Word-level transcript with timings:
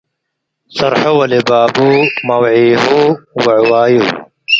ጽርሑ 0.75 1.01
ወለብላቡ- 1.17 1.75
መውዒሁ 2.27 2.85
ወዕዋዩ፣ 3.43 3.95